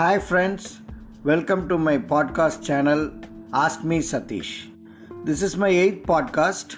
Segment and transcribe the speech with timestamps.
[0.00, 0.68] Hi friends
[1.22, 3.12] welcome to my podcast channel
[3.52, 4.52] ask me Sathish
[5.24, 6.74] this is my eighth podcast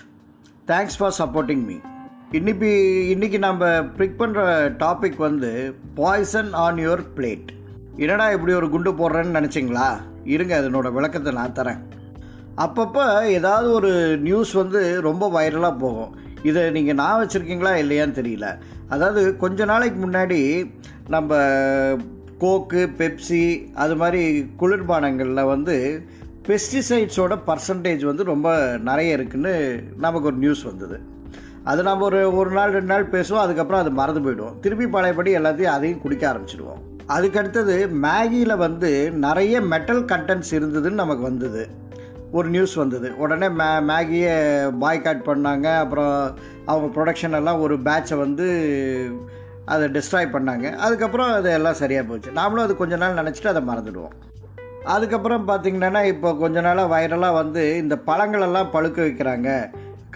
[0.67, 1.75] thanks for supporting me
[2.31, 7.47] இன்னைக்கு இன்னைக்கு நம்ம big பண்ணுற topic வந்து poison on your plate
[7.97, 10.01] என்னடா இப்படி ஒரு குண்டு போடுறேன்னு நினச்சிங்களா?
[10.25, 11.79] இருங்க அதனோட விளக்கத்தை நான் தரேன்.
[12.57, 16.17] அப்பப்போ ஏதாவது ஒரு நியூஸ் வந்து ரொம்ப வைரலாக போகும்.
[16.43, 18.59] இதை நீங்கள் நான் வச்சுருக்கீங்களா இல்லையான்னு தெரியல.
[18.89, 20.41] அதாவது கொஞ்ச நாளைக்கு முன்னாடி
[21.09, 21.37] நம்ம
[22.43, 23.43] கோக்கு பெப்சி
[23.75, 24.23] அது மாதிரி
[24.61, 25.77] குளிர்பானங்களில் வந்து
[26.49, 29.55] பெஸ்டிசைட்ஸோட பர்சன்டேஜ் வந்து ரொம்ப நிறைய இருக்குதுன்னு
[29.99, 30.97] நமக்கு ஒரு நியூஸ் வந்தது.
[31.65, 34.59] அது நம்ம ஒரு ஒரு நாள் ரெண்டு நாள் பேசுவோம் அதுக்கப்புறம் அது மறந்து போயிடுவோம்.
[34.61, 36.81] திருப்பி பழையபடி எல்லாத்தையும் அதையும் குடிக்க ஆரம்பிச்சிடுவோம்.
[37.09, 38.91] அதுக்கடுத்தது மேகியில் வந்து
[39.27, 41.63] நிறைய மெட்டல் கண்டென்ட்ஸ் இருந்ததுன்னு நமக்கு வந்தது.
[42.33, 43.09] ஒரு நியூஸ் வந்தது.
[43.19, 44.37] உடனே மே மேகியை
[44.81, 45.67] பாய்காட் பண்ணாங்க.
[45.79, 48.49] அப்புறம் அவங்க ப்ரொடக்ஷன் எல்லாம் ஒரு பேட்சை வந்து
[49.65, 50.75] அதை டிஸ்ட்ராய் பண்ணாங்க.
[50.75, 52.31] அதுக்கப்புறம் அது எல்லாம் சரியாக போச்சு.
[52.31, 54.13] நாமளும் அது கொஞ்ச நாள் நினச்சிட்டு அதை மறந்துடுவோம்.
[54.85, 59.71] அதுக்கப்புறம் பார்த்திங்கன்னா இப்போ கொஞ்ச நாளாக வைரலாக வந்து இந்த பழங்களெல்லாம் பழுக்க வைக்கிறாங்க.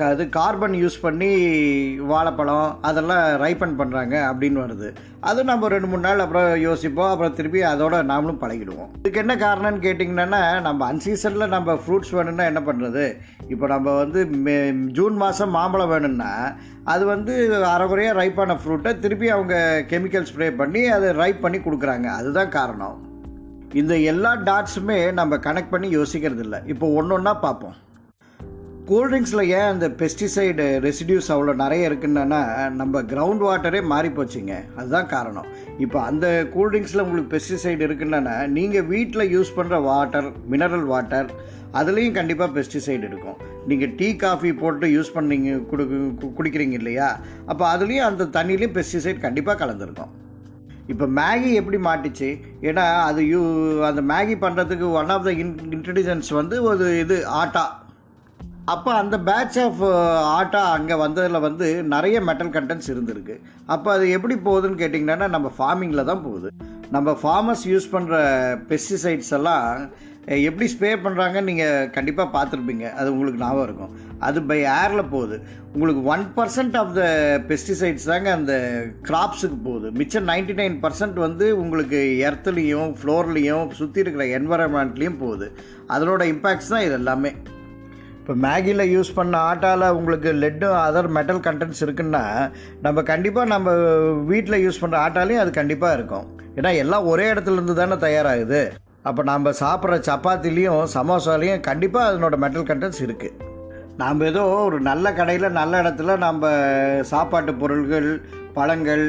[0.04, 1.28] அது கார்பன் யூஸ் பண்ணி
[2.10, 4.88] வாழைப்பழம் அதெல்லாம் ரைப்பன் பண்ணுறாங்க அப்படின்னு வருது.
[5.20, 8.90] அது நம்ம ரெண்டு மூணு நாள் அப்புறம் யோசிப்போம் அப்புறம் திருப்பி அதோட நாமளும் பழகிடுவோம்.
[8.98, 13.04] இதுக்கு என்ன காரணம்னு கேட்டிங்கன்னா நம்ம அன்சீசனில் நம்ம ஃப்ரூட்ஸ் வேணும்னா என்ன பண்ணுறது
[13.48, 16.30] இப்போ நம்ம வந்து மே ஜூன் மாதம் மாம்பழம் வேணும்னா
[16.84, 22.04] அது வந்து அரைகுறையாக ரைப்பான ஃப்ரூட்டை திருப்பி அவங்க கெமிக்கல் ஸ்ப்ரே பண்ணி அதை ரைப் பண்ணி கொடுக்குறாங்க.
[22.04, 22.98] அதுதான் காரணம்.
[23.72, 27.76] இந்த எல்லா டாட்ஸுமே நம்ம கனெக்ட் பண்ணி யோசிக்கிறது இல்லை இப்போ ஒன்று ஒன்றா பார்ப்போம்.
[28.88, 32.40] கூல்ட்ரிங்க்ஸில் ஏன் அந்த பெஸ்டிசைடு ரெசிடியூஸ் அவ்வளோ நிறைய இருக்குன்னா
[32.80, 34.54] நம்ம கிரவுண்ட் வாட்டரே மாறி போச்சுங்க.
[34.78, 35.46] அதுதான் காரணம்.
[35.84, 41.30] இப்போ அந்த கூல்ட்ரிங்க்ஸில் உங்களுக்கு பெஸ்டிசைடு இருக்குன்னா நீங்கள் வீட்டில் யூஸ் பண்ணுற வாட்டர் மினரல் வாட்டர்
[41.80, 43.40] அதுலேயும் கண்டிப்பாக பெஸ்டிசைடு இருக்கும்.
[43.70, 45.86] நீங்கள் டீ காஃபி போட்டு யூஸ் பண்ணிங்க குடு
[46.38, 47.08] குடிக்கிறீங்க இல்லையா?
[47.50, 50.12] அப்போ அதுலேயும் அந்த தண்ணியிலையும் பெஸ்டிசைட் கண்டிப்பாக கலந்துருக்கும்.
[50.94, 52.28] இப்போ மேகி எப்படி மாட்டிச்சு?
[52.68, 53.42] ஏன்னா அது யூ
[53.90, 57.64] அந்த மேகி பண்ணுறதுக்கு one of the in ingredients வந்து ஒரு இது ஆட்டா.
[58.72, 63.34] அப்போ அந்த பேட்ச் ஆஃப் uh, ஆட்டா அங்கே வந்ததில் வந்து நிறைய மெட்டல் கண்டென்ட்ஸ் இருந்திருக்கு.
[63.74, 66.48] அப்போ அது எப்படி போகுதுன்னு கேட்டிங்கன்னா நம்ம ஃபார்மிங்கில் தான் போகுது.
[66.96, 68.16] நம்ம ஃபார்மர்ஸ் யூஸ் பண்ணுற
[68.72, 69.64] பெஸ்டிசைட்ஸ் எல்லாம்
[70.48, 72.86] எப்படி ஸ்ப்ரே பண்ணுறாங்கன்னு நீங்கள் கண்டிப்பாக பார்த்துருப்பீங்க.
[72.98, 73.94] அது உங்களுக்கு ஞாபகம் இருக்கும்.
[74.26, 75.36] அது பை ஏரில் போகுது.
[75.74, 77.04] உங்களுக்கு one percent of the
[77.50, 78.54] pesticides தாங்க அந்த
[79.08, 79.88] கிராப்ஸுக்கு போகுது.
[80.00, 85.48] மிச்சம் நைன்டி நைன் பர்சன்ட் வந்து உங்களுக்கு எர்த்துலேயும் ஃப்ளோர்லேயும் சுற்றி இருக்கிற என்வரன்மெண்ட்லேயும் போகுது.
[85.94, 87.32] அதனோட இம்பேக்ட்ஸ் தான் இது எல்லாமே.
[88.26, 92.22] இப்போ மேகியில் யூஸ் பண்ண ஆட்டாவில் உங்களுக்கு லெட்டும் அதர் மெட்டல் கண்டென்ட்ஸ் இருக்குன்னா
[92.82, 93.74] நம்ம கண்டிப்பாக நம்ம
[94.30, 96.26] வீட்டில் யூஸ் பண்ணுற ஆட்டாலையும் அது கண்டிப்பாக இருக்கும்.
[96.56, 98.62] ஏன்னா எல்லாம் ஒரே இடத்துலேருந்து தானே தயாராகுது.
[99.02, 103.36] அப்போ நம்ம சாப்பிட்ற சப்பாத்திலையும் சமோசாலையும் கண்டிப்பாக அதனோட மெட்டல் கண்டென்ட்ஸ் இருக்குது
[104.02, 106.50] நாம் ஏதோ ஒரு நல்ல கடையில் நல்ல இடத்துல நம்ம
[107.12, 108.10] சாப்பாட்டு பொருள்கள்
[108.54, 109.06] பழங்கள்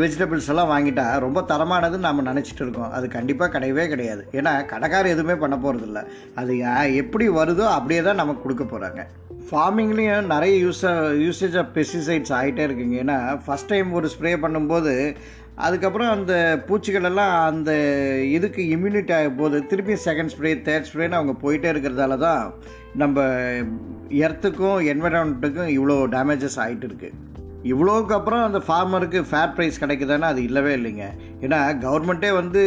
[0.00, 2.92] வெஜிடபிள்ஸ் எல்லாம் வாங்கிட்டா ரொம்ப தரமானதுன்னு நம்ம நினச்சிட்டு இருக்கோம்.
[2.96, 4.22] அது கண்டிப்பாக கிடையவே கிடையாது.
[4.38, 6.02] ஏன்னா கடைக்காரர் எதுவுமே பண்ண போகிறதில்ல
[6.40, 6.52] அது
[7.02, 9.02] எப்படி வருதோ அப்படியே தான் நமக்கு கொடுக்க போகிறாங்க
[9.48, 10.84] ஃபார்மிங்லேயும் நிறைய யூஸ்
[11.26, 12.96] யூசேஜ் ஆஃப் பெஸ்டிசைட்ஸ் ஆகிட்டே இருக்குங்க.
[13.04, 14.94] ஏன்னா ஃபஸ்ட் டைம் ஒரு ஸ்ப்ரே பண்ணும்போது
[15.66, 16.32] அதுக்கப்புறம் அந்த
[16.66, 17.70] பூச்சிகள் எல்லாம் அந்த
[18.36, 22.42] இதுக்கு இம்யூனிட்டி ஆகும் போது திருப்பி செகண்ட் ஸ்ப்ரே தேர்ட் ஸ்ப்ரேன்னு அவங்க போயிட்டே இருக்கிறதால தான்
[23.02, 23.24] நம்ம
[24.24, 27.14] எர்த்துக்கும் என்விரான்மெண்ட்டுக்கும் இவ்வளோ டேமேஜஸ் ஆகிட்டு இருக்குது
[27.72, 31.06] இவ்வளோவுக்கு அப்புறம் அந்த ஃபார்மருக்கு ஃபேர் ப்ரைஸ் கிடைக்குதுன்னா அது இல்லவே இல்லைங்க.
[31.44, 32.62] ஏன்னா கவர்மெண்ட்டே வந்து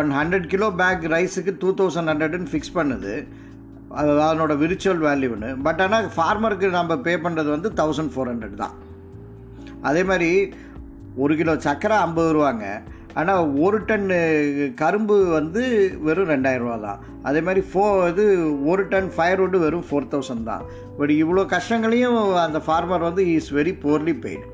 [0.00, 3.14] ஒன் ஹண்ட்ரட் கிலோ பேக் ரைஸுக்கு டூ தௌசண்ட் ஹண்ட்ரட்னு ஃபிக்ஸ் பண்ணுது.
[4.00, 8.76] அது அதனோட விர்ச்சுவல் வேல்யூன்னு பட் ஆனால் ஃபார்மருக்கு நம்ம பே பண்ணுறது வந்து தௌசண்ட் ஃபோர் ஹண்ட்ரட் தான்.
[9.88, 10.30] அதே மாதிரி
[11.22, 12.66] ஒரு கிலோ சர்க்கரை ஐம்பது ரூபாங்க.
[13.20, 14.08] ஆனால் ஒரு டன்
[14.80, 15.62] கரும்பு வந்து
[16.06, 17.00] வெறும் ரெண்டாயிரரூவா தான்.
[17.28, 18.24] அதே மாதிரி ஃபோ இது
[18.70, 20.64] ஒரு டன் ஃபயர்வுட்டு வெறும் ஃபோர் தௌசண்ட் தான்.
[20.98, 24.48] பட் இவ்வளோ கஷ்டங்களையும் அந்த ஃபார்மர் வந்து is very poorly paid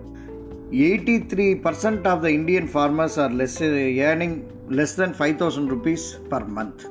[0.87, 3.61] eighty three percent of the Indian farmers are less
[4.09, 4.37] earning
[4.79, 6.85] less than five thousand rupees per month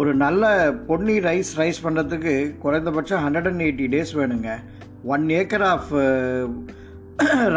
[0.00, 0.44] ஒரு நல்ல
[0.88, 2.34] பொன்னி ரைஸ் ரைஸ் பண்ணுறதுக்கு
[2.64, 4.50] குறைந்தபட்சம் ஹண்ட்ரட் அண்ட் எயிட்டி டேஸ் வேணுங்க.
[5.14, 5.90] ஒன் ஏக்கர் ஆஃப்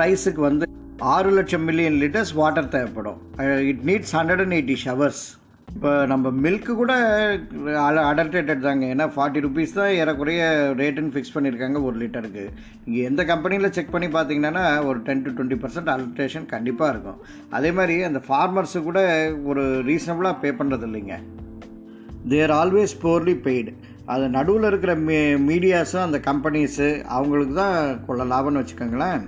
[0.02, 0.66] ரைஸுக்கு வந்து
[1.16, 3.20] ஆறு லட்சம் மில்லியன் லிட்டர்ஸ் வாட்டர் தேவைப்படும்.
[3.72, 5.22] It needs hundred and eighty showers
[5.74, 6.94] இப்போ நம்ம மில்க்கு கூட
[8.12, 8.86] அடல்டேட்டட் தாங்க.
[8.94, 10.42] ஏன்னா ஃபார்ட்டி ருபீஸ் தான் ஏறக்குறைய
[10.80, 12.46] ரேட்டுன்னு ஃபிக்ஸ் பண்ணியிருக்காங்க ஒரு லிட்டருக்கு.
[12.86, 17.20] இங்கே எந்த கம்பெனியில் செக் பண்ணி பார்த்தீங்கன்னா ஒரு ten to twenty percent adulteration கண்டிப்பாக இருக்கும்.
[17.58, 19.00] அதே மாதிரி அந்த ஃபார்மர்ஸு கூட
[19.52, 21.18] ஒரு ரீசனபுளாக பே பண்ணுறது இல்லைங்க
[22.34, 23.74] தேர் ஆல்வேஸ் போர்லி பெய்டு
[24.14, 25.18] அது நடுவில் இருக்கிற மீ
[25.50, 26.88] மீடியாஸும் அந்த கம்பெனிஸு
[27.18, 29.22] அவங்களுக்கு தான் கொள்ள லாபம்னு வச்சுக்கோங்களேன்.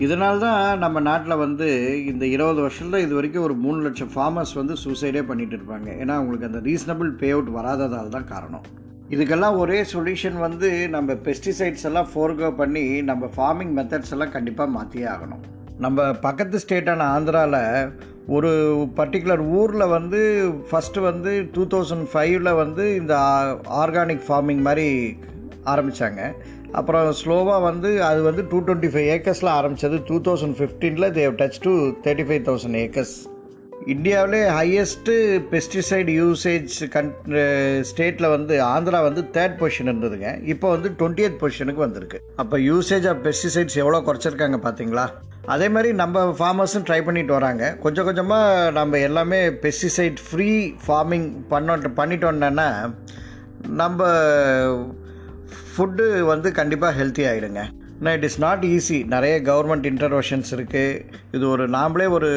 [0.00, 1.66] இதனால தான் நம்ம நாட்டில் வந்து
[2.12, 5.88] இந்த இருபது வருஷத்தில் இது வரைக்கும் ஒரு மூணு லட்சம் ஃபார்மர்ஸ் வந்து சூசைடே பண்ணிகிட்டு இருப்பாங்க.
[6.02, 8.64] ஏன்னா அவங்களுக்கு அந்த ரீசனபிள் பே அவுட் வராததால் தான் காரணம்.
[9.10, 15.06] இதுக்கெல்லாம் ஒரே சொல்யூஷன் வந்து நம்ம பெஸ்டிசைட்ஸ் எல்லாம் ஃபோர்கோ பண்ணி நம்ம ஃபார்மிங் மெத்தட்ஸ் எல்லாம் கண்டிப்பாக மாற்றியே
[15.14, 15.44] ஆகணும்.
[15.78, 17.60] நம்ம பக்கத்து ஸ்டேட்டான ஆந்திராவில்
[18.26, 18.50] ஒரு
[18.98, 20.20] பர்டிகுலர் ஊரில் வந்து
[20.70, 23.14] ஃபஸ்ட்டு வந்து டூ தௌசண்ட் ஃபைவ்ல வந்து இந்த
[23.82, 25.18] ஆர்கானிக் ஃபார்மிங் மாதிரி
[25.72, 26.22] ஆரம்பித்தாங்க
[26.78, 31.60] அப்புறம் ஸ்லோவாக வந்து அது வந்து டூ டுவெண்ட்டி ஃபைவ் ஏக்கர்ஸில் ஆரம்பித்தது டூ தௌசண்ட் ஃபிஃப்டீனில் Dev touch
[31.66, 31.72] to
[32.06, 33.14] thirty five thousand acres
[33.92, 35.14] இந்தியாவிலே ஹையஸ்ட்டு
[35.52, 37.10] பெஸ்டிசைடு யூசேஜ் கன்
[37.88, 40.28] ஸ்டேட்டில் வந்து ஆந்திரா வந்து தேர்ட் பொசிஷன் இருந்ததுங்க.
[40.52, 42.18] இப்போ வந்து டுவெண்ட்டி எய்த் பொசிஷனுக்கு வந்திருக்கு.
[42.42, 45.04] அப்போ யூசேஜ் ஆஃப் பெஸ்டிசைட்ஸ் எவ்வளோ குறைச்சிருக்காங்க பார்த்தீங்களா
[45.54, 47.64] அதே மாதிரி நம்ம ஃபார்மர்ஸும் ட்ரை பண்ணிட்டு வராங்க.
[47.84, 50.50] கொஞ்சம் கொஞ்சமாக நம்ம எல்லாமே பெஸ்டிசைட் ஃப்ரீ
[50.86, 52.68] ஃபார்மிங் பண்ண பண்ணிட்டோன்னா
[53.82, 54.08] நம்ம
[55.76, 57.62] ஃபுட்டு வந்து கண்டிப்பாக ஹெல்த்தி ஆகிடுங்க
[57.98, 62.30] ஆனால் இட் இஸ் நாட் ஈஸி நிறைய கவர்மெண்ட் இன்டர்வெஷன்ஸ் இருக்குது இது ஒரு நாம்ளே ஒரு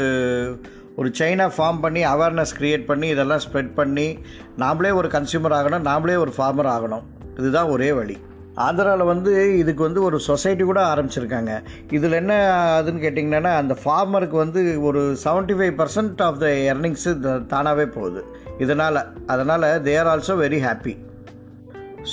[0.96, 4.20] ஒரு செயினாக ஃபார்ம் பண்ணி அவேர்னஸ் க்ரியேட் பண்ணி இதெல்லாம் ஸ்ப்ரெட் பண்ணி
[4.58, 7.04] நாம்ளே ஒரு கன்சியூமர் ஆகணும் நாம்ளே ஒரு ஃபார்மர் ஆகணும்.
[7.38, 8.18] இதுதான் ஒரே வழி.
[8.56, 11.52] ஆந்திராவில் வந்து இதுக்கு வந்து ஒரு சொசைட்டி கூட ஆரம்பிச்சிருக்காங்க.
[11.92, 12.34] இதில் என்ன
[12.82, 18.24] அதுன்னு கேட்டிங்கன்னா அந்த ஃபார்மருக்கு வந்து ஒரு seventy five percent of the earnings தானாகவே போகுது.
[18.58, 20.96] இதனால் அதனால் they are also very happy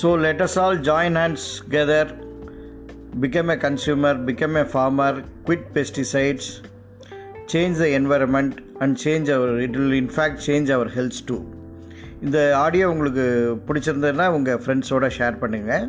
[0.00, 2.12] so let us all join hands together
[3.17, 5.11] become a consumer, become a farmer,
[5.44, 6.46] quit pesticides,
[7.46, 11.43] change the environment and change our, it will in fact change our health too.
[12.25, 13.25] இந்த audio உங்களுக்கு
[13.67, 15.85] பிடிச்சிருந்ததுன்னா உங்கள் ஃப்ரெண்ட்ஸோட share பண்ணுங்கள்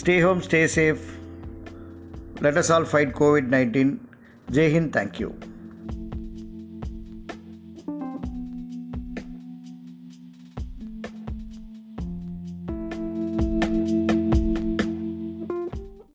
[0.00, 1.04] stay home stay safe
[2.46, 3.92] let us all fight covid nineteen
[4.58, 5.30] ஜெய்ஹிந்த் thank you